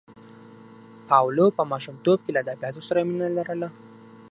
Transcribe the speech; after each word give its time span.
پاولو 1.09 1.45
په 1.57 1.63
ماشومتوب 1.71 2.17
کې 2.23 2.31
له 2.35 2.39
ادبیاتو 2.43 2.81
سره 2.89 2.99
مینه 3.07 3.27
لرله. 3.37 3.67